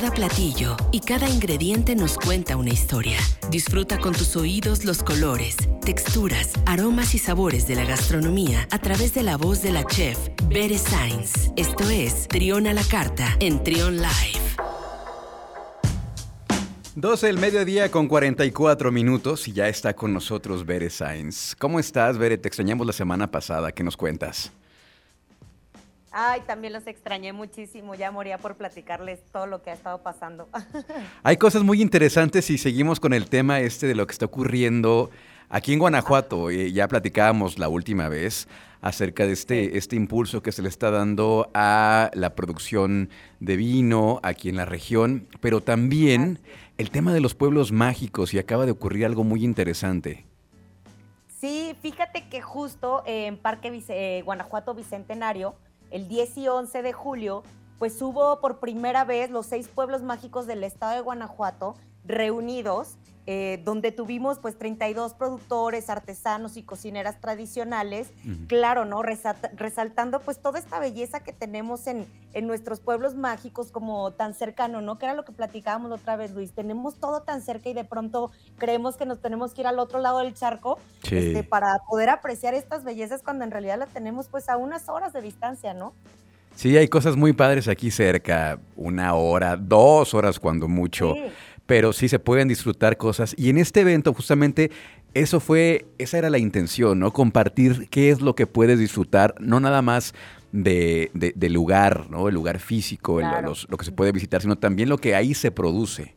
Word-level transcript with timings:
Cada 0.00 0.14
platillo 0.14 0.78
y 0.92 1.00
cada 1.00 1.28
ingrediente 1.28 1.94
nos 1.94 2.16
cuenta 2.16 2.56
una 2.56 2.70
historia. 2.70 3.18
Disfruta 3.50 3.98
con 3.98 4.14
tus 4.14 4.34
oídos 4.34 4.86
los 4.86 5.02
colores, 5.02 5.58
texturas, 5.84 6.52
aromas 6.64 7.14
y 7.14 7.18
sabores 7.18 7.66
de 7.68 7.74
la 7.74 7.84
gastronomía 7.84 8.66
a 8.70 8.78
través 8.78 9.12
de 9.12 9.22
la 9.22 9.36
voz 9.36 9.60
de 9.60 9.72
la 9.72 9.84
chef 9.84 10.16
Bere 10.48 10.78
Sainz. 10.78 11.52
Esto 11.54 11.90
es 11.90 12.28
Trión 12.28 12.66
a 12.66 12.72
la 12.72 12.82
Carta 12.82 13.36
en 13.40 13.62
Trión 13.62 13.98
Live. 13.98 14.40
12 16.94 17.26
del 17.26 17.36
mediodía 17.36 17.90
con 17.90 18.08
44 18.08 18.90
minutos 18.90 19.48
y 19.48 19.52
ya 19.52 19.68
está 19.68 19.94
con 19.94 20.14
nosotros 20.14 20.64
Bere 20.64 20.88
Sainz. 20.88 21.54
¿Cómo 21.56 21.78
estás, 21.78 22.16
Bere? 22.16 22.38
Te 22.38 22.48
extrañamos 22.48 22.86
la 22.86 22.94
semana 22.94 23.30
pasada. 23.30 23.70
¿Qué 23.72 23.84
nos 23.84 23.98
cuentas? 23.98 24.50
Ay, 26.12 26.40
también 26.46 26.72
los 26.72 26.86
extrañé 26.86 27.32
muchísimo. 27.32 27.94
Ya 27.94 28.10
moría 28.10 28.38
por 28.38 28.56
platicarles 28.56 29.20
todo 29.32 29.46
lo 29.46 29.62
que 29.62 29.70
ha 29.70 29.74
estado 29.74 30.02
pasando. 30.02 30.48
Hay 31.22 31.36
cosas 31.36 31.62
muy 31.62 31.80
interesantes 31.80 32.50
y 32.50 32.58
seguimos 32.58 32.98
con 32.98 33.12
el 33.12 33.28
tema 33.28 33.60
este 33.60 33.86
de 33.86 33.94
lo 33.94 34.06
que 34.06 34.12
está 34.12 34.26
ocurriendo 34.26 35.10
aquí 35.48 35.72
en 35.72 35.78
Guanajuato. 35.78 36.50
Eh, 36.50 36.72
ya 36.72 36.88
platicábamos 36.88 37.58
la 37.58 37.68
última 37.68 38.08
vez 38.08 38.48
acerca 38.80 39.26
de 39.26 39.32
este, 39.32 39.76
este 39.76 39.94
impulso 39.94 40.42
que 40.42 40.52
se 40.52 40.62
le 40.62 40.68
está 40.68 40.90
dando 40.90 41.50
a 41.54 42.10
la 42.14 42.34
producción 42.34 43.10
de 43.38 43.56
vino 43.56 44.20
aquí 44.22 44.48
en 44.48 44.56
la 44.56 44.64
región, 44.64 45.28
pero 45.40 45.60
también 45.60 46.40
el 46.78 46.90
tema 46.90 47.12
de 47.12 47.20
los 47.20 47.34
pueblos 47.34 47.72
mágicos 47.72 48.32
y 48.32 48.38
acaba 48.38 48.64
de 48.64 48.72
ocurrir 48.72 49.04
algo 49.04 49.22
muy 49.22 49.44
interesante. 49.44 50.24
Sí, 51.40 51.76
fíjate 51.80 52.28
que 52.28 52.40
justo 52.40 53.02
en 53.06 53.36
Parque 53.36 53.82
eh, 53.88 54.22
Guanajuato 54.24 54.74
Bicentenario, 54.74 55.54
el 55.90 56.08
10 56.08 56.38
y 56.38 56.48
11 56.48 56.82
de 56.82 56.92
julio, 56.92 57.42
pues 57.78 58.00
hubo 58.02 58.40
por 58.40 58.58
primera 58.58 59.04
vez 59.04 59.30
los 59.30 59.46
seis 59.46 59.68
pueblos 59.68 60.02
mágicos 60.02 60.46
del 60.46 60.64
estado 60.64 60.94
de 60.94 61.00
Guanajuato 61.00 61.74
reunidos, 62.04 62.96
eh, 63.26 63.60
donde 63.64 63.92
tuvimos 63.92 64.38
pues 64.38 64.58
32 64.58 65.14
productores, 65.14 65.88
artesanos 65.90 66.56
y 66.56 66.62
cocineras 66.62 67.20
tradicionales, 67.20 68.08
claro, 68.48 68.86
¿no? 68.86 69.02
resaltando 69.02 70.20
pues 70.20 70.40
toda 70.40 70.58
esta 70.58 70.80
belleza 70.80 71.20
que 71.20 71.32
tenemos 71.32 71.86
en, 71.86 72.06
en, 72.32 72.46
nuestros 72.46 72.80
pueblos 72.80 73.14
mágicos 73.14 73.70
como 73.70 74.10
tan 74.12 74.34
cercano, 74.34 74.80
¿no? 74.80 74.98
Que 74.98 75.04
era 75.04 75.14
lo 75.14 75.24
que 75.24 75.30
platicábamos 75.32 75.92
otra 75.92 76.16
vez, 76.16 76.32
Luis, 76.32 76.52
tenemos 76.52 76.96
todo 76.96 77.22
tan 77.22 77.42
cerca 77.42 77.68
y 77.68 77.74
de 77.74 77.84
pronto 77.84 78.32
creemos 78.58 78.96
que 78.96 79.04
nos 79.04 79.20
tenemos 79.20 79.54
que 79.54 79.60
ir 79.60 79.66
al 79.68 79.78
otro 79.78 80.00
lado 80.00 80.18
del 80.20 80.34
charco 80.34 80.80
este, 81.04 81.44
para 81.44 81.78
poder 81.88 82.08
apreciar 82.08 82.54
estas 82.54 82.82
bellezas 82.82 83.22
cuando 83.22 83.44
en 83.44 83.52
realidad 83.52 83.78
las 83.78 83.90
tenemos 83.90 84.26
pues 84.28 84.48
a 84.48 84.56
unas 84.56 84.88
horas 84.88 85.12
de 85.12 85.20
distancia, 85.20 85.72
¿no? 85.72 85.92
Sí, 86.56 86.76
hay 86.76 86.88
cosas 86.88 87.16
muy 87.16 87.32
padres 87.32 87.68
aquí 87.68 87.92
cerca, 87.92 88.58
una 88.74 89.14
hora, 89.14 89.56
dos 89.56 90.14
horas 90.14 90.40
cuando 90.40 90.66
mucho. 90.66 91.14
Sí 91.14 91.22
pero 91.70 91.92
sí 91.92 92.08
se 92.08 92.18
pueden 92.18 92.48
disfrutar 92.48 92.96
cosas. 92.96 93.32
Y 93.38 93.48
en 93.48 93.56
este 93.56 93.82
evento 93.82 94.12
justamente 94.12 94.72
eso 95.14 95.38
fue, 95.38 95.86
esa 95.98 96.18
era 96.18 96.28
la 96.28 96.38
intención, 96.38 96.98
¿no? 96.98 97.12
Compartir 97.12 97.88
qué 97.90 98.10
es 98.10 98.20
lo 98.20 98.34
que 98.34 98.48
puedes 98.48 98.76
disfrutar, 98.76 99.36
no 99.38 99.60
nada 99.60 99.80
más 99.80 100.12
de, 100.50 101.12
del 101.14 101.52
lugar, 101.52 102.10
¿no? 102.10 102.26
El 102.26 102.34
lugar 102.34 102.58
físico, 102.58 103.20
lo 103.20 103.76
que 103.76 103.84
se 103.84 103.92
puede 103.92 104.10
visitar, 104.10 104.42
sino 104.42 104.58
también 104.58 104.88
lo 104.88 104.98
que 104.98 105.14
ahí 105.14 105.32
se 105.32 105.52
produce. 105.52 106.16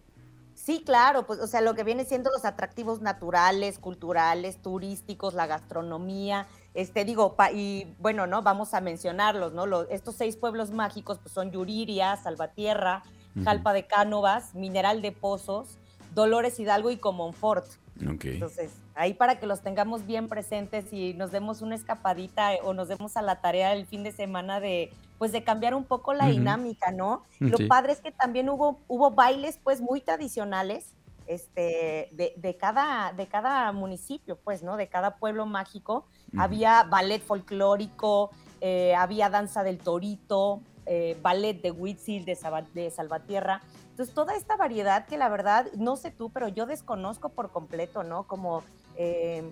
Sí, 0.55 0.81
claro, 0.83 1.27
pues, 1.27 1.39
o 1.39 1.45
sea, 1.45 1.61
lo 1.61 1.75
que 1.75 1.83
viene 1.83 2.03
siendo 2.03 2.31
los 2.31 2.45
atractivos 2.45 3.01
naturales, 3.01 3.77
culturales, 3.77 4.59
turísticos, 4.59 5.35
la 5.35 5.45
gastronomía, 5.45 6.47
este, 6.73 7.05
digo, 7.05 7.35
y 7.53 7.85
bueno, 7.99 8.25
¿no? 8.25 8.41
Vamos 8.41 8.73
a 8.73 8.81
mencionarlos, 8.81 9.53
¿no? 9.53 9.67
Los, 9.67 9.85
estos 9.91 10.15
seis 10.15 10.35
pueblos 10.35 10.71
mágicos, 10.71 11.19
pues 11.19 11.31
son 11.31 11.51
Yuriria, 11.51 12.15
Salvatierra, 12.15 13.03
Jalpa 13.43 13.73
de 13.73 13.87
Cánovas, 13.87 14.53
Mineral 14.55 15.01
de 15.01 15.11
Pozos, 15.11 15.77
Dolores 16.13 16.59
Hidalgo 16.59 16.91
y 16.91 16.97
Comonfort. 16.97 17.65
Entonces, 17.99 18.71
ahí 18.95 19.13
para 19.13 19.39
que 19.39 19.45
los 19.45 19.61
tengamos 19.61 20.05
bien 20.05 20.27
presentes 20.27 20.91
y 20.91 21.13
nos 21.13 21.31
demos 21.31 21.61
una 21.61 21.75
escapadita 21.75 22.51
o 22.63 22.73
nos 22.73 22.87
demos 22.87 23.17
a 23.17 23.21
la 23.21 23.39
tarea 23.39 23.73
el 23.73 23.85
fin 23.85 24.03
de 24.03 24.11
semana 24.11 24.59
de, 24.59 24.91
pues 25.17 25.31
de 25.31 25.43
cambiar 25.43 25.75
un 25.75 25.83
poco 25.85 26.13
la 26.13 26.27
dinámica, 26.27 26.91
¿no? 26.91 27.23
Lo 27.39 27.57
padre 27.67 27.93
es 27.93 28.01
que 28.01 28.11
también 28.11 28.49
hubo, 28.49 28.79
hubo 28.87 29.11
bailes 29.11 29.59
pues 29.63 29.79
muy 29.79 30.01
tradicionales, 30.01 30.93
este, 31.27 32.09
de, 32.11 32.57
cada, 32.59 33.13
de 33.13 33.27
cada 33.27 33.71
municipio, 33.71 34.37
pues, 34.43 34.63
¿no? 34.63 34.75
De 34.75 34.87
cada 34.87 35.15
pueblo 35.17 35.45
mágico. 35.45 36.05
Había 36.37 36.83
ballet 36.83 37.21
folclórico, 37.21 38.31
eh, 38.59 38.95
había 38.95 39.29
danza 39.29 39.63
del 39.63 39.77
torito, 39.77 40.61
eh, 40.85 41.17
ballet 41.21 41.61
de 41.61 41.71
Huitzil, 41.71 42.25
de, 42.25 42.37
de 42.73 42.91
Salvatierra. 42.91 43.61
Entonces, 43.89 44.13
toda 44.13 44.35
esta 44.35 44.55
variedad 44.55 45.05
que 45.05 45.17
la 45.17 45.29
verdad, 45.29 45.67
no 45.77 45.95
sé 45.95 46.11
tú, 46.11 46.29
pero 46.31 46.47
yo 46.47 46.65
desconozco 46.65 47.29
por 47.29 47.51
completo, 47.51 48.03
¿no? 48.03 48.23
Como 48.23 48.63
eh, 48.97 49.43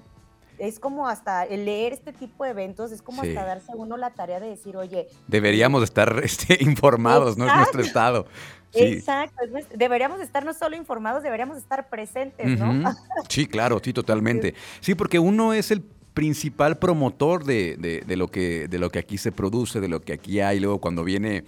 es 0.58 0.80
como 0.80 1.08
hasta 1.08 1.46
leer 1.46 1.94
este 1.94 2.14
tipo 2.14 2.44
de 2.44 2.52
eventos, 2.52 2.92
es 2.92 3.02
como 3.02 3.22
hasta 3.24 3.46
darse 3.46 3.72
uno 3.76 3.98
la 3.98 4.12
tarea 4.12 4.40
de 4.40 4.50
decir, 4.50 4.78
oye. 4.78 5.08
Deberíamos 5.28 5.84
estar 5.84 6.20
este, 6.24 6.58
informados, 6.64 7.38
¿no? 7.38 7.48
Es 7.48 7.56
nuestro 7.56 7.82
estado. 7.82 8.26
Exacto, 8.74 9.42
deberíamos 9.76 10.22
estar 10.22 10.46
no 10.46 10.54
solo 10.54 10.76
informados, 10.76 11.24
deberíamos 11.24 11.58
estar 11.58 11.90
presentes, 11.90 12.58
¿no? 12.58 12.94
Sí, 13.28 13.46
claro, 13.46 13.82
sí, 13.84 13.92
totalmente. 13.92 14.56
Sí, 14.80 14.96
porque 14.96 15.20
uno 15.20 15.54
es 15.54 15.72
el 15.72 15.84
principal 16.14 16.78
promotor 16.78 17.46
de, 17.46 18.04
lo 18.08 18.28
que, 18.28 18.68
de 18.68 18.80
lo 18.80 18.90
que 18.90 19.00
aquí 19.00 19.18
se 19.18 19.32
produce, 19.32 19.80
de 19.80 19.88
lo 19.88 20.02
que 20.02 20.14
aquí 20.14 20.40
hay. 20.40 20.60
Luego 20.60 20.80
cuando 20.80 21.04
viene, 21.04 21.46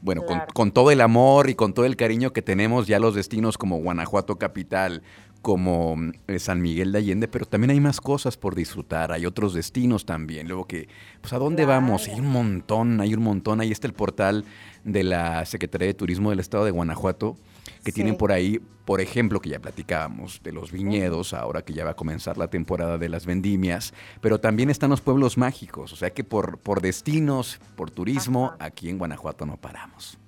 bueno, 0.00 0.22
con, 0.52 0.72
todo 0.72 0.90
el 0.90 1.00
amor 1.00 1.50
y 1.50 1.54
con 1.54 1.72
todo 1.72 1.86
el 1.86 1.96
cariño 1.96 2.32
que 2.32 2.42
tenemos 2.42 2.86
ya 2.86 2.98
los 2.98 3.14
destinos 3.14 3.58
como 3.58 3.78
Guanajuato 3.78 4.36
Capital, 4.36 5.02
como 5.40 5.96
eh, 6.28 6.38
San 6.38 6.60
Miguel 6.60 6.92
de 6.92 6.98
Allende, 6.98 7.26
pero 7.26 7.46
también 7.46 7.70
hay 7.70 7.80
más 7.80 8.00
cosas 8.00 8.36
por 8.36 8.54
disfrutar, 8.54 9.10
hay 9.10 9.26
otros 9.26 9.54
destinos 9.54 10.06
también. 10.06 10.46
Luego 10.46 10.66
que, 10.66 10.88
pues, 11.20 11.32
¿a 11.32 11.38
dónde 11.38 11.64
vamos? 11.64 12.08
Hay 12.08 12.20
un 12.20 12.28
montón, 12.28 13.00
hay 13.00 13.14
un 13.14 13.22
montón. 13.22 13.60
Ahí 13.60 13.72
está 13.72 13.86
el 13.86 13.92
portal 13.92 14.44
de 14.84 15.02
la 15.02 15.44
Secretaría 15.44 15.88
de 15.88 15.94
Turismo 15.94 16.30
del 16.30 16.40
Estado 16.40 16.64
de 16.64 16.70
Guanajuato 16.70 17.36
que 17.84 17.92
tienen 17.92 18.16
por 18.16 18.32
ahí, 18.32 18.60
por 18.84 19.00
ejemplo, 19.00 19.40
que 19.40 19.50
ya 19.50 19.60
platicábamos 19.60 20.40
de 20.42 20.52
los 20.52 20.72
viñedos, 20.72 21.34
ahora 21.34 21.62
que 21.62 21.72
ya 21.72 21.84
va 21.84 21.92
a 21.92 21.96
comenzar 21.96 22.38
la 22.38 22.48
temporada 22.48 22.98
de 22.98 23.08
las 23.08 23.26
vendimias, 23.26 23.94
pero 24.20 24.40
también 24.40 24.70
están 24.70 24.90
los 24.90 25.00
pueblos 25.00 25.38
mágicos, 25.38 25.92
o 25.92 25.96
sea 25.96 26.10
que 26.10 26.24
por, 26.24 26.58
por 26.58 26.80
destinos, 26.80 27.60
por 27.76 27.90
turismo, 27.90 28.54
aquí 28.58 28.88
en 28.88 28.98
Guanajuato 28.98 29.46
no 29.46 29.56
paramos. 29.56 30.18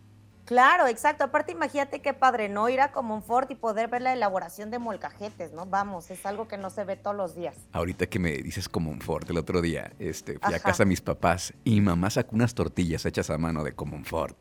Claro, 0.45 0.87
exacto. 0.89 1.25
Aparte, 1.25 1.53
imagínate 1.53 2.01
qué 2.01 2.13
padre, 2.13 2.49
¿no? 2.49 2.69
Ir 2.69 2.81
a 2.81 2.93
Comonfort 2.93 3.51
y 3.51 3.55
poder 3.55 3.89
ver 3.89 4.03
la 4.03 4.13
elaboración 4.13 4.71
de 4.71 4.79
molcajetes, 4.79 5.53
¿no? 5.53 5.65
Vamos, 5.65 6.11
es 6.11 6.27
algo 6.27 6.49
que 6.49 6.59
no 6.59 6.69
se 6.69 6.85
ve 6.85 6.97
todos 6.97 7.17
los 7.17 7.35
días. 7.35 7.57
Ahorita 7.73 8.07
que 8.07 8.19
me 8.19 8.33
dices 8.33 8.69
Comonfort, 8.69 9.31
el 9.31 9.39
otro 9.39 9.63
día 9.63 9.93
este, 9.99 10.39
fui 10.39 10.55
a 10.55 10.61
casa 10.61 10.85
de 10.85 10.89
mis 10.89 11.01
papás 11.01 11.55
y 11.65 11.81
mamá 11.81 12.11
sacó 12.11 12.37
unas 12.37 12.55
tortillas 12.55 13.07
hechas 13.07 13.31
a 13.31 13.39
mano 13.39 13.65
de 13.65 13.73
Comonfort. 13.73 14.37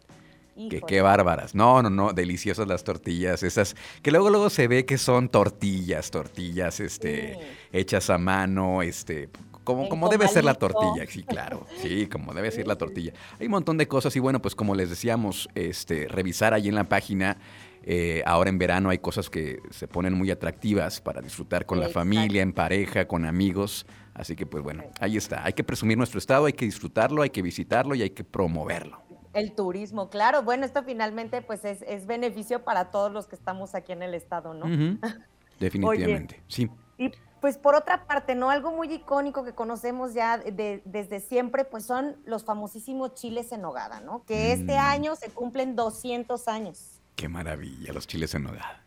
Que 0.55 0.81
qué 0.81 1.01
bárbaras. 1.01 1.55
No, 1.55 1.81
no, 1.81 1.89
no, 1.89 2.13
deliciosas 2.13 2.67
las 2.67 2.83
tortillas, 2.83 3.41
esas 3.43 3.75
que 4.01 4.11
luego 4.11 4.29
luego 4.29 4.49
se 4.49 4.67
ve 4.67 4.85
que 4.85 4.97
son 4.97 5.29
tortillas, 5.29 6.11
tortillas 6.11 6.79
este 6.79 7.39
hechas 7.71 8.09
a 8.09 8.17
mano, 8.19 8.81
este 8.83 9.29
como, 9.63 9.87
como 9.87 10.09
debe 10.09 10.27
ser 10.27 10.43
la 10.43 10.55
tortilla, 10.55 11.05
sí, 11.07 11.23
claro, 11.23 11.65
sí, 11.81 12.07
como 12.07 12.33
debe 12.33 12.51
ser 12.51 12.67
la 12.67 12.75
tortilla. 12.75 13.13
Hay 13.39 13.45
un 13.47 13.51
montón 13.51 13.77
de 13.77 13.87
cosas 13.87 14.15
y 14.15 14.19
bueno, 14.19 14.41
pues 14.41 14.55
como 14.55 14.75
les 14.75 14.89
decíamos, 14.89 15.49
este, 15.55 16.07
revisar 16.09 16.53
ahí 16.53 16.67
en 16.67 16.75
la 16.75 16.83
página, 16.83 17.37
eh, 17.85 18.23
ahora 18.25 18.49
en 18.49 18.57
verano 18.57 18.89
hay 18.89 18.99
cosas 18.99 19.29
que 19.29 19.59
se 19.71 19.87
ponen 19.87 20.13
muy 20.13 20.31
atractivas 20.31 21.01
para 21.01 21.21
disfrutar 21.21 21.65
con 21.65 21.79
la 21.79 21.89
familia, 21.89 22.41
en 22.41 22.53
pareja, 22.53 23.07
con 23.07 23.25
amigos. 23.25 23.85
Así 24.13 24.35
que 24.35 24.45
pues 24.45 24.63
bueno, 24.63 24.83
ahí 24.99 25.17
está. 25.17 25.43
Hay 25.45 25.53
que 25.53 25.63
presumir 25.63 25.97
nuestro 25.97 26.19
estado, 26.19 26.45
hay 26.45 26.53
que 26.53 26.65
disfrutarlo, 26.65 27.23
hay 27.23 27.29
que 27.29 27.41
visitarlo 27.41 27.95
y 27.95 28.03
hay 28.03 28.11
que 28.11 28.23
promoverlo. 28.23 29.02
El 29.33 29.53
turismo, 29.53 30.09
claro. 30.09 30.43
Bueno, 30.43 30.65
esto 30.65 30.83
finalmente 30.83 31.41
pues 31.41 31.65
es, 31.65 32.05
beneficio 32.05 32.63
para 32.63 32.91
todos 32.91 33.11
los 33.11 33.27
que 33.27 33.35
estamos 33.35 33.75
aquí 33.75 33.91
en 33.91 34.03
el 34.03 34.13
estado, 34.13 34.53
¿no? 34.53 34.65
Definitivamente, 35.59 36.41
sí. 36.47 36.69
Y 36.97 37.11
pues 37.41 37.57
por 37.57 37.75
otra 37.75 38.05
parte, 38.05 38.35
¿no? 38.35 38.49
Algo 38.49 38.71
muy 38.71 38.91
icónico 38.93 39.43
que 39.43 39.53
conocemos 39.53 40.13
ya 40.13 40.37
desde 40.37 41.19
siempre, 41.19 41.65
pues 41.65 41.85
son 41.85 42.15
los 42.25 42.45
famosísimos 42.45 43.15
chiles 43.15 43.51
en 43.51 43.61
nogada, 43.61 43.99
¿no? 43.99 44.23
Que 44.23 44.53
este 44.53 44.75
mm. 44.75 44.79
año 44.79 45.15
se 45.15 45.29
cumplen 45.29 45.75
200 45.75 46.47
años. 46.47 47.01
Qué 47.15 47.27
maravilla, 47.27 47.91
los 47.91 48.07
chiles 48.07 48.33
en 48.35 48.43
nogada. 48.43 48.82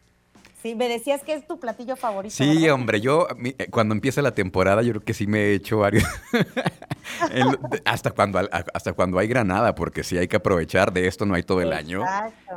Sí, 0.63 0.75
me 0.75 0.89
decías 0.89 1.23
que 1.23 1.35
es 1.35 1.47
tu 1.47 1.61
platillo 1.61 1.97
favorito. 1.97 2.35
Sí, 2.35 2.69
hombre, 2.71 3.01
yo 3.01 3.29
eh, 3.45 3.69
cuando 3.71 3.95
empieza 3.95 4.23
la 4.23 4.33
temporada, 4.33 4.83
yo 4.83 4.93
creo 4.93 5.05
que 5.05 5.15
sí 5.15 5.27
me 5.27 5.41
he 5.41 5.55
hecho 5.55 5.79
varios. 5.79 6.05
hasta, 7.85 8.11
cuando, 8.11 8.41
hasta 8.51 8.93
cuando 8.95 9.19
hay 9.19 9.29
granada, 9.29 9.75
porque 9.75 10.03
sí 10.03 10.17
hay 10.17 10.29
que 10.29 10.37
aprovechar 10.37 10.93
de 10.93 11.07
esto, 11.07 11.27
no 11.27 11.35
hay 11.35 11.43
todo 11.43 11.61
el 11.61 11.73
año. 11.73 12.03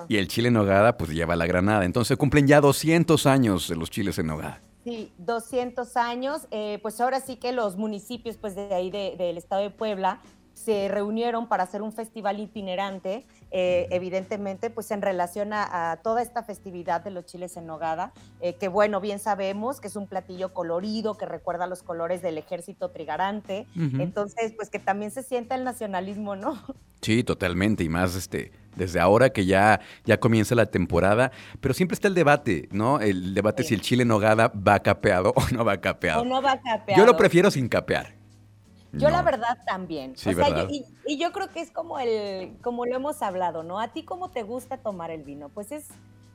Y 0.08 0.18
el 0.18 0.28
chile 0.28 0.48
en 0.48 0.56
nogada, 0.56 0.98
pues 0.98 1.12
lleva 1.12 1.36
la 1.36 1.46
granada. 1.46 1.86
Entonces 1.86 2.18
cumplen 2.18 2.48
ya 2.48 2.62
200 2.62 3.26
años 3.26 3.68
de 3.68 3.76
los 3.76 3.90
chiles 3.90 4.18
en 4.18 4.28
nogada. 4.28 4.62
Sí, 4.86 5.12
200 5.18 5.98
años. 5.98 6.48
Eh, 6.52 6.80
pues 6.82 7.00
ahora 7.02 7.20
sí 7.20 7.36
que 7.36 7.52
los 7.52 7.76
municipios 7.76 8.38
pues 8.38 8.56
de 8.56 8.74
ahí 8.74 8.90
del 8.90 9.38
estado 9.38 9.62
de 9.62 9.72
Puebla 9.72 10.22
se 10.64 10.90
reunieron 10.90 11.48
para 11.48 11.64
hacer 11.64 11.82
un 11.82 11.94
festival 11.94 12.40
itinerante, 12.40 13.26
eh, 13.50 13.88
evidentemente, 13.92 14.70
pues 14.70 14.92
en 14.92 15.02
relación 15.02 15.54
a, 15.54 16.00
toda 16.04 16.22
esta 16.22 16.44
festividad 16.44 17.02
de 17.02 17.12
los 17.12 17.26
chiles 17.26 17.56
en 17.56 17.66
nogada, 17.66 18.12
eh, 18.42 18.56
que 18.56 18.68
bueno, 18.68 19.00
bien 19.00 19.20
sabemos 19.20 19.80
que 19.80 19.88
es 19.88 19.96
un 19.96 20.08
platillo 20.08 20.54
colorido, 20.54 21.16
que 21.16 21.26
recuerda 21.26 21.66
los 21.66 21.82
colores 21.82 22.22
del 22.22 22.38
ejército 22.38 22.92
trigarante, 22.92 23.68
entonces, 23.76 24.54
pues 24.56 24.70
que 24.70 24.80
también 24.80 25.12
se 25.12 25.24
sienta 25.24 25.56
el 25.56 25.64
nacionalismo, 25.64 26.36
¿no? 26.36 26.60
Sí, 27.02 27.24
totalmente, 27.24 27.84
y 27.86 27.90
más 27.90 28.16
este, 28.16 28.52
desde 28.76 29.00
ahora 29.00 29.30
que 29.30 29.46
ya, 29.46 29.80
ya 30.04 30.20
comienza 30.20 30.56
la 30.56 30.66
temporada, 30.66 31.32
pero 31.62 31.74
siempre 31.74 31.94
está 31.94 32.10
el 32.10 32.16
debate, 32.16 32.68
¿no? 32.72 33.00
El 33.00 33.34
debate 33.34 33.64
si 33.64 33.74
el 33.74 33.82
chile 33.82 34.02
en 34.02 34.10
nogada 34.10 34.50
va 34.50 34.80
capeado 34.80 35.34
o 35.36 35.44
no 35.54 35.64
va 35.64 35.78
capeado. 35.78 36.22
O 36.22 36.26
no 36.26 36.42
va 36.42 36.60
capeado. 36.60 37.00
Yo 37.02 37.06
lo 37.06 37.16
prefiero 37.16 37.50
sin 37.50 37.70
capear. 37.70 38.19
Yo 38.94 39.10
la 39.10 39.22
verdad 39.22 39.58
también. 39.66 40.16
y, 41.06 41.18
yo 41.18 41.32
creo 41.32 41.50
que 41.50 41.62
es 41.62 41.72
como 41.72 42.00
el, 42.00 42.58
como 42.62 42.86
lo 42.86 42.96
hemos 42.96 43.22
hablado, 43.22 43.64
¿no? 43.64 43.80
A 43.80 43.90
ti 43.90 44.04
cómo 44.04 44.30
te 44.30 44.44
gusta 44.44 44.78
tomar 44.78 45.12
el 45.12 45.24
vino, 45.24 45.50
pues 45.50 45.72
es, 45.72 45.88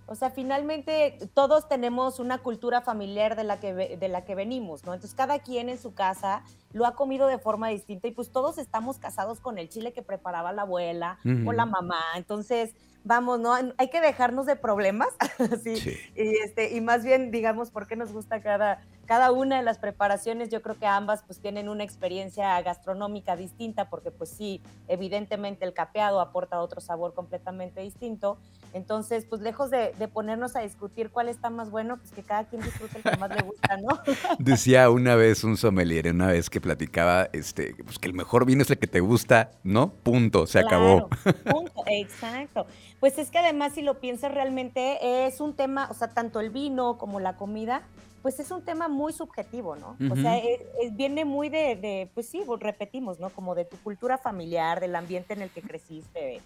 o 0.06 0.14
sea, 0.14 0.30
finalmente 0.30 1.18
todos 1.34 1.68
tenemos 1.68 2.18
una 2.20 2.38
cultura 2.38 2.80
familiar 2.80 3.36
de 3.36 3.44
la 3.44 3.60
que 3.60 3.74
de 3.74 4.08
la 4.08 4.24
que 4.24 4.34
venimos, 4.34 4.84
¿no? 4.84 4.94
Entonces 4.94 5.16
cada 5.16 5.38
quien 5.40 5.68
en 5.68 5.78
su 5.78 5.94
casa 5.94 6.44
lo 6.74 6.86
ha 6.86 6.96
comido 6.96 7.28
de 7.28 7.38
forma 7.38 7.68
distinta 7.68 8.08
y 8.08 8.10
pues 8.10 8.30
todos 8.30 8.58
estamos 8.58 8.98
casados 8.98 9.40
con 9.40 9.58
el 9.58 9.68
chile 9.68 9.92
que 9.92 10.02
preparaba 10.02 10.52
la 10.52 10.62
abuela 10.62 11.18
o 11.46 11.52
la 11.52 11.66
mamá. 11.66 12.02
Entonces, 12.16 12.74
vamos, 13.04 13.38
¿no? 13.38 13.54
Hay 13.76 13.90
que 13.90 14.00
dejarnos 14.00 14.46
de 14.46 14.56
problemas, 14.56 15.10
sí. 15.62 15.96
Y, 16.16 16.36
este, 16.44 16.74
y 16.74 16.80
más 16.80 17.04
bien, 17.04 17.30
digamos, 17.30 17.70
por 17.70 17.86
qué 17.86 17.96
nos 17.96 18.12
gusta 18.12 18.42
cada, 18.42 18.80
cada 19.06 19.30
una 19.30 19.58
de 19.58 19.62
las 19.62 19.78
preparaciones. 19.78 20.48
Yo 20.48 20.62
creo 20.62 20.76
que 20.78 20.86
ambas 20.86 21.22
pues 21.22 21.38
tienen 21.38 21.68
una 21.68 21.84
experiencia 21.84 22.60
gastronómica 22.62 23.36
distinta, 23.36 23.88
porque 23.88 24.10
pues 24.10 24.30
sí, 24.30 24.60
evidentemente 24.88 25.64
el 25.64 25.74
capeado 25.74 26.20
aporta 26.20 26.60
otro 26.60 26.80
sabor 26.80 27.14
completamente 27.14 27.82
distinto. 27.82 28.38
Entonces, 28.72 29.24
pues 29.26 29.40
lejos 29.40 29.70
de, 29.70 29.92
ponernos 30.12 30.56
a 30.56 30.60
discutir 30.60 31.10
cuál 31.10 31.28
está 31.28 31.48
más 31.48 31.70
bueno, 31.70 31.96
pues 31.98 32.10
que 32.10 32.22
cada 32.22 32.44
quien 32.44 32.62
disfrute 32.62 32.98
el 32.98 33.04
que 33.04 33.16
más 33.18 33.30
le 33.30 33.42
gusta, 33.42 33.76
¿no? 33.76 34.00
Decía 34.38 34.90
una 34.90 35.14
vez 35.14 35.44
un 35.44 35.56
sommelier, 35.56 36.10
una 36.10 36.28
vez 36.28 36.50
que 36.50 36.60
platicaba, 36.64 37.28
este, 37.34 37.74
pues 37.84 37.98
que 37.98 38.08
el 38.08 38.14
mejor 38.14 38.46
vino 38.46 38.62
es 38.62 38.70
el 38.70 38.78
que 38.78 38.86
te 38.86 39.00
gusta, 39.00 39.50
¿no? 39.62 39.92
Punto, 39.92 40.46
se 40.46 40.60
acabó. 40.60 41.10
Punto, 41.44 41.84
exacto. 41.86 42.66
Pues 43.00 43.18
es 43.18 43.30
que 43.30 43.36
además 43.38 43.74
si 43.74 43.82
lo 43.82 44.00
piensas 44.00 44.32
realmente 44.32 45.26
es 45.26 45.42
un 45.42 45.54
tema, 45.54 45.88
o 45.90 45.94
sea, 45.94 46.08
tanto 46.08 46.40
el 46.40 46.48
vino 46.48 46.96
como 46.96 47.20
la 47.20 47.36
comida, 47.36 47.82
pues 48.22 48.40
es 48.40 48.50
un 48.50 48.64
tema 48.64 48.88
muy 48.88 49.12
subjetivo, 49.12 49.76
¿no? 49.76 49.98
O 50.10 50.16
sea, 50.16 50.40
viene 50.92 51.26
muy 51.26 51.50
de, 51.50 52.08
pues 52.14 52.26
sí, 52.30 52.42
repetimos, 52.58 53.20
¿no? 53.20 53.28
Como 53.28 53.54
de 53.54 53.66
tu 53.66 53.76
cultura 53.76 54.16
familiar, 54.16 54.80
del 54.80 54.96
ambiente 54.96 55.34
en 55.34 55.42
el 55.42 55.50
que 55.50 55.60
creciste, 55.60 56.18
de 56.18 56.40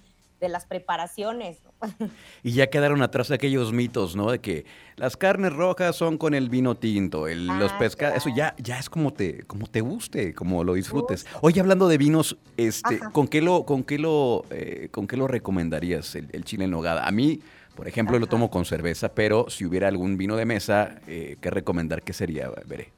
las 0.46 0.66
preparaciones. 0.66 1.58
Y 2.44 2.52
ya 2.52 2.68
quedaron 2.68 3.02
atrás 3.02 3.30
aquellos 3.30 3.72
mitos, 3.72 4.14
¿no? 4.14 4.30
De 4.30 4.38
que 4.38 4.64
las 4.96 5.16
carnes 5.16 5.52
rojas 5.52 5.96
son 5.96 6.18
con 6.18 6.34
el 6.34 6.48
vino 6.48 6.76
tinto, 6.76 7.26
el, 7.26 7.46
los 7.46 7.72
ah, 7.72 7.78
pescados, 7.78 8.16
eso 8.18 8.30
ya, 8.34 8.54
ya 8.58 8.78
es 8.78 8.88
como 8.88 9.12
te, 9.12 9.42
como 9.44 9.66
te 9.66 9.80
guste, 9.80 10.34
como 10.34 10.62
lo 10.62 10.74
disfrutes. 10.74 11.26
Oye, 11.40 11.60
hablando 11.60 11.88
de 11.88 11.98
vinos, 11.98 12.36
este, 12.56 13.00
¿con 13.12 13.26
qué 13.26 13.42
lo, 13.42 13.64
con 13.64 13.82
qué 13.82 13.98
lo, 13.98 14.44
eh, 14.50 14.88
con 14.90 15.06
qué 15.06 15.16
lo 15.16 15.26
recomendarías 15.26 16.14
el, 16.14 16.44
chile 16.44 16.64
en 16.64 16.70
nogada? 16.70 17.06
A 17.06 17.10
mí, 17.10 17.40
por 17.74 17.88
ejemplo, 17.88 18.18
lo 18.18 18.26
tomo 18.26 18.50
con 18.50 18.64
cerveza, 18.64 19.14
pero 19.14 19.46
si 19.48 19.64
hubiera 19.64 19.88
algún 19.88 20.16
vino 20.16 20.36
de 20.36 20.44
mesa, 20.44 21.00
eh, 21.06 21.36
¿qué 21.40 21.50
recomendar? 21.50 22.02
¿Qué 22.02 22.12
sería? 22.12 22.50
Veré. 22.66 22.97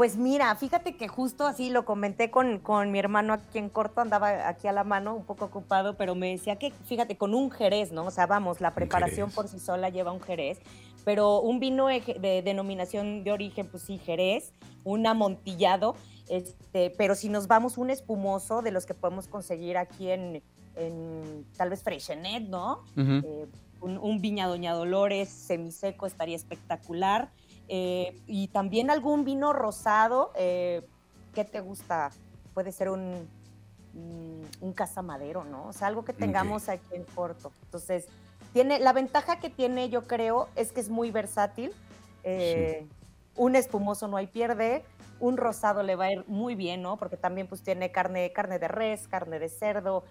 Pues 0.00 0.16
mira, 0.16 0.54
fíjate 0.54 0.96
que 0.96 1.08
justo 1.08 1.46
así 1.46 1.68
lo 1.68 1.84
comenté 1.84 2.30
con, 2.30 2.62
mi 2.90 2.98
hermano 2.98 3.34
aquí 3.34 3.58
en 3.58 3.68
corto, 3.68 4.00
andaba 4.00 4.48
aquí 4.48 4.66
a 4.66 4.72
la 4.72 4.82
mano, 4.82 5.14
un 5.14 5.26
poco 5.26 5.44
ocupado, 5.44 5.98
pero 5.98 6.14
me 6.14 6.30
decía 6.30 6.56
que, 6.56 6.70
fíjate, 6.70 7.18
con 7.18 7.34
un 7.34 7.50
jerez, 7.50 7.92
¿no? 7.92 8.06
O 8.06 8.10
sea, 8.10 8.26
vamos, 8.26 8.62
la 8.62 8.72
preparación 8.72 9.30
por 9.30 9.46
sí 9.46 9.58
sola 9.58 9.90
lleva 9.90 10.10
un 10.10 10.22
jerez, 10.22 10.58
pero 11.04 11.42
un 11.42 11.60
vino 11.60 11.88
de 11.88 12.40
denominación 12.42 13.24
de 13.24 13.32
origen, 13.32 13.66
pues 13.66 13.82
sí, 13.82 13.98
jerez, 13.98 14.54
un 14.84 15.06
amontillado, 15.06 15.96
este, 16.30 16.94
pero 16.96 17.14
si 17.14 17.28
nos 17.28 17.46
vamos 17.46 17.76
un 17.76 17.90
espumoso 17.90 18.62
de 18.62 18.70
los 18.70 18.86
que 18.86 18.94
podemos 18.94 19.28
conseguir 19.28 19.76
aquí 19.76 20.10
en, 20.10 20.42
tal 21.58 21.68
vez 21.68 21.82
Freixenet, 21.82 22.48
¿no? 22.48 22.84
Eh, 22.96 23.46
un, 23.82 23.98
un 23.98 24.22
Viña 24.22 24.46
Doña 24.46 24.72
Dolores 24.72 25.28
semiseco 25.28 26.06
estaría 26.06 26.36
espectacular. 26.36 27.28
Eh, 27.72 28.16
y 28.26 28.48
también 28.48 28.90
algún 28.90 29.24
vino 29.24 29.52
rosado, 29.52 30.32
eh, 30.34 30.82
¿qué 31.32 31.44
te 31.44 31.60
gusta? 31.60 32.10
Puede 32.52 32.72
ser 32.72 32.88
un, 32.88 33.28
mm, 33.94 34.64
un 34.64 34.72
casamadero, 34.72 35.44
¿no? 35.44 35.68
O 35.68 35.72
sea, 35.72 35.86
algo 35.86 36.04
que 36.04 36.12
tengamos 36.12 36.68
aquí 36.68 36.96
en 36.96 37.04
Porto. 37.04 37.52
Entonces, 37.62 38.08
tiene, 38.52 38.80
la 38.80 38.92
ventaja 38.92 39.38
que 39.38 39.50
tiene, 39.50 39.88
yo 39.88 40.02
creo, 40.02 40.48
es 40.56 40.72
que 40.72 40.80
es 40.80 40.88
muy 40.88 41.12
versátil. 41.12 41.72
Eh, 42.24 42.88
un 43.36 43.54
espumoso 43.54 44.08
no 44.08 44.16
hay 44.16 44.26
pierde, 44.26 44.82
un 45.20 45.36
rosado 45.36 45.84
le 45.84 45.94
va 45.94 46.06
a 46.06 46.12
ir 46.12 46.24
muy 46.26 46.56
bien, 46.56 46.82
¿no? 46.82 46.96
Porque 46.96 47.16
también 47.16 47.46
pues 47.46 47.62
tiene 47.62 47.92
carne, 47.92 48.32
carne 48.32 48.58
de 48.58 48.66
res, 48.66 49.06
carne 49.06 49.38
de 49.38 49.48
cerdo, 49.48 50.02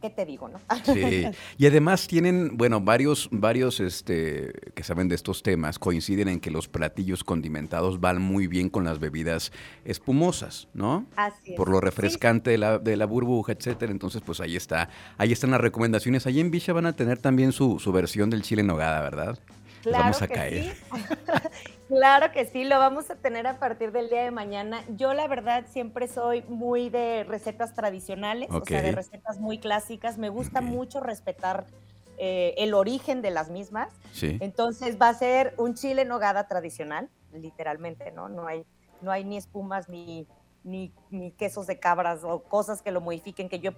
¿qué 0.00 0.10
te 0.10 0.24
digo, 0.24 0.48
no? 0.48 0.58
Sí, 0.84 1.26
y 1.56 1.66
además 1.66 2.06
tienen, 2.06 2.56
bueno, 2.56 2.80
varios, 2.80 3.28
varios 3.30 3.80
este, 3.80 4.52
que 4.74 4.82
saben 4.82 5.08
de 5.08 5.14
estos 5.14 5.42
temas 5.42 5.78
coinciden 5.78 6.28
en 6.28 6.40
que 6.40 6.50
los 6.50 6.68
platillos 6.68 7.24
condimentados 7.24 8.00
van 8.00 8.20
muy 8.20 8.46
bien 8.46 8.68
con 8.68 8.84
las 8.84 8.98
bebidas 8.98 9.52
espumosas, 9.84 10.68
¿no? 10.74 11.06
Así 11.16 11.52
es. 11.52 11.56
Por 11.56 11.68
lo 11.68 11.80
refrescante 11.80 12.50
de, 12.50 12.58
la, 12.58 12.78
de, 12.78 12.96
la, 12.96 13.06
burbuja, 13.06 13.52
etcétera. 13.52 13.92
Entonces, 13.92 14.22
pues 14.24 14.40
ahí 14.40 14.56
está, 14.56 14.88
ahí 15.16 15.32
están 15.32 15.50
las 15.50 15.60
recomendaciones. 15.60 16.26
Ahí 16.26 16.40
en 16.40 16.50
Villa 16.50 16.72
van 16.72 16.86
a 16.86 16.94
tener 16.94 17.18
también 17.18 17.52
su, 17.52 17.78
su 17.78 17.92
versión 17.92 18.30
del 18.30 18.42
chile 18.42 18.60
en 18.62 18.68
nogada, 18.68 19.00
¿verdad? 19.02 19.38
Claro 19.82 20.04
vamos 20.04 20.22
a 20.22 20.28
caer. 20.28 20.64
Sí. 20.64 20.72
claro 21.88 22.32
que 22.32 22.44
sí, 22.44 22.64
lo 22.64 22.78
vamos 22.78 23.10
a 23.10 23.16
tener 23.16 23.46
a 23.46 23.58
partir 23.58 23.92
del 23.92 24.08
día 24.08 24.22
de 24.22 24.30
mañana. 24.30 24.82
Yo 24.96 25.14
la 25.14 25.26
verdad 25.28 25.64
siempre 25.68 26.08
soy 26.08 26.42
muy 26.42 26.90
de 26.90 27.24
recetas 27.24 27.74
tradicionales, 27.74 28.48
o 28.50 28.64
sea, 28.64 28.82
de 28.82 28.92
recetas 28.92 29.38
muy 29.38 29.58
clásicas. 29.58 30.18
Me 30.18 30.28
gusta 30.28 30.60
mucho 30.60 31.00
respetar 31.00 31.66
eh, 32.18 32.54
el 32.58 32.74
origen 32.74 33.22
de 33.22 33.30
las 33.30 33.50
mismas. 33.50 33.92
Sí. 34.12 34.38
Entonces 34.40 34.98
va 35.00 35.08
a 35.08 35.14
ser 35.14 35.54
un 35.56 35.74
chile 35.74 36.02
en 36.02 36.08
nogada 36.08 36.48
tradicional, 36.48 37.08
literalmente, 37.32 38.10
¿no? 38.10 38.28
No 38.28 38.46
hay, 38.46 38.64
no 39.02 39.10
hay 39.10 39.24
ni 39.24 39.36
espumas 39.36 39.88
ni, 39.88 40.26
ni, 40.64 40.92
ni 41.10 41.30
quesos 41.32 41.66
de 41.66 41.78
cabras 41.78 42.24
o 42.24 42.42
cosas 42.42 42.82
que 42.82 42.90
lo 42.90 43.00
modifiquen 43.00 43.48
que 43.48 43.60
yo 43.60 43.70
he 43.70 43.74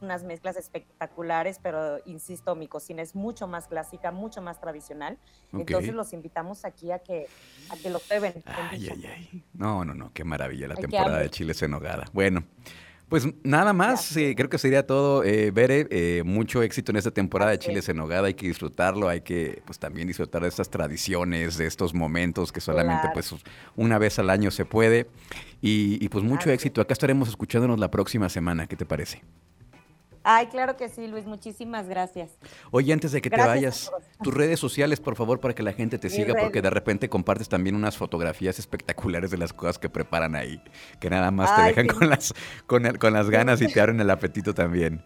unas 0.00 0.22
mezclas 0.24 0.56
espectaculares, 0.56 1.58
pero 1.62 1.98
insisto, 2.06 2.54
mi 2.54 2.68
cocina 2.68 3.02
es 3.02 3.14
mucho 3.14 3.46
más 3.46 3.66
clásica, 3.66 4.12
mucho 4.12 4.40
más 4.40 4.60
tradicional. 4.60 5.18
Entonces 5.52 5.94
los 5.94 6.12
invitamos 6.12 6.64
aquí 6.64 6.92
a 6.92 7.00
que, 7.00 7.26
a 7.70 7.76
que 7.76 7.90
lo 7.90 7.98
prueben. 7.98 8.42
Ay, 8.46 8.88
ay, 8.90 9.06
ay. 9.06 9.44
No, 9.52 9.84
no, 9.84 9.94
no, 9.94 10.12
qué 10.12 10.24
maravilla 10.24 10.68
la 10.68 10.76
temporada 10.76 11.18
de 11.18 11.30
chiles 11.30 11.60
en 11.62 11.74
hogada. 11.74 12.04
Bueno. 12.12 12.44
Pues 13.08 13.28
nada 13.42 13.72
más, 13.72 14.16
eh, 14.16 14.34
creo 14.36 14.48
que 14.48 14.58
sería 14.58 14.86
todo. 14.86 15.24
Eh, 15.24 15.50
Bere, 15.50 15.86
eh, 15.90 16.22
mucho 16.24 16.62
éxito 16.62 16.90
en 16.90 16.96
esta 16.96 17.10
temporada 17.10 17.50
de 17.50 17.58
Chiles 17.58 17.88
en 17.88 17.98
Nogada. 17.98 18.26
Hay 18.26 18.34
que 18.34 18.48
disfrutarlo, 18.48 19.08
hay 19.08 19.20
que 19.20 19.62
pues 19.66 19.78
también 19.78 20.08
disfrutar 20.08 20.42
de 20.42 20.48
estas 20.48 20.70
tradiciones, 20.70 21.58
de 21.58 21.66
estos 21.66 21.92
momentos 21.92 22.50
que 22.50 22.60
solamente 22.60 23.08
pues 23.12 23.34
una 23.76 23.98
vez 23.98 24.18
al 24.18 24.30
año 24.30 24.50
se 24.50 24.64
puede. 24.64 25.06
Y, 25.60 26.08
pues 26.08 26.24
mucho 26.24 26.50
éxito. 26.50 26.80
Acá 26.80 26.92
estaremos 26.92 27.28
escuchándonos 27.28 27.78
la 27.78 27.90
próxima 27.90 28.28
semana. 28.28 28.66
¿Qué 28.66 28.76
te 28.76 28.84
parece? 28.84 29.22
Ay, 30.26 30.46
claro 30.46 30.74
que 30.76 30.88
sí, 30.88 31.06
Luis, 31.06 31.26
muchísimas 31.26 31.86
gracias. 31.86 32.30
Oye, 32.70 32.94
antes 32.94 33.12
de 33.12 33.20
que 33.20 33.28
te 33.28 33.36
vayas, 33.36 33.92
tus 34.22 34.32
redes 34.32 34.58
sociales, 34.58 34.98
por 34.98 35.16
favor, 35.16 35.38
para 35.38 35.54
que 35.54 35.62
la 35.62 35.74
gente 35.74 35.98
te 35.98 36.08
siga, 36.08 36.34
porque 36.34 36.62
de 36.62 36.70
repente 36.70 37.10
compartes 37.10 37.50
también 37.50 37.76
unas 37.76 37.98
fotografías 37.98 38.58
espectaculares 38.58 39.30
de 39.30 39.36
las 39.36 39.52
cosas 39.52 39.78
que 39.78 39.90
preparan 39.90 40.34
ahí, 40.34 40.62
que 40.98 41.10
nada 41.10 41.30
más 41.30 41.54
te 41.54 41.62
dejan 41.62 41.86
con 41.88 42.08
las, 42.08 42.32
con, 42.66 42.96
con, 42.96 43.12
las 43.12 43.28
ganas 43.28 43.60
y 43.60 43.70
te 43.70 43.78
abren 43.82 44.00
el 44.00 44.08
apetito 44.08 44.54
también. 44.54 45.04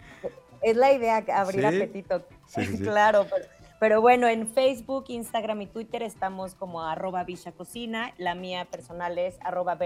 Es 0.62 0.76
la 0.76 0.92
idea, 0.92 1.24
abrir 1.34 1.66
apetito. 1.66 2.24
Sí, 2.46 2.78
claro, 2.82 3.26
pero 3.28 3.57
pero 3.80 4.00
bueno, 4.00 4.26
en 4.26 4.48
Facebook, 4.48 5.04
Instagram 5.08 5.62
y 5.62 5.66
Twitter 5.66 6.02
estamos 6.02 6.54
como 6.54 6.82
arroba 6.82 7.24
Villa 7.24 7.52
Cocina. 7.52 8.12
La 8.18 8.34
mía 8.34 8.66
personal 8.70 9.18
es 9.18 9.36
arroba 9.40 9.78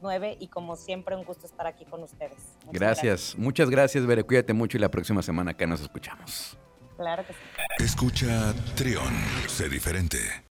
9 0.00 0.36
y 0.38 0.48
como 0.48 0.76
siempre 0.76 1.16
un 1.16 1.24
gusto 1.24 1.46
estar 1.46 1.66
aquí 1.66 1.84
con 1.84 2.02
ustedes. 2.02 2.56
Gracias. 2.70 3.36
muchas 3.36 3.70
gracias 3.70 4.06
Bere, 4.06 4.24
cuídate 4.24 4.52
mucho 4.52 4.76
y 4.76 4.80
la 4.80 4.90
próxima 4.90 5.22
semana 5.22 5.52
acá 5.52 5.66
nos 5.66 5.80
escuchamos. 5.80 6.56
Claro 6.96 7.24
que 7.26 7.32
sí. 7.32 7.38
Escucha 7.78 8.54
Trión, 8.76 9.12
sé 9.46 9.68
diferente. 9.68 10.18